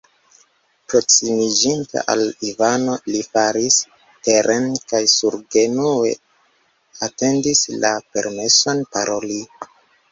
Proksimiĝinte 0.93 2.01
al 2.13 2.23
Ivano, 2.53 2.95
li 3.11 3.21
falis 3.37 3.77
teren 4.29 4.67
kaj 4.95 5.05
surgenue 5.19 6.17
atendis 7.11 7.65
la 7.87 7.95
permeson 8.17 8.87
paroli. 8.97 9.41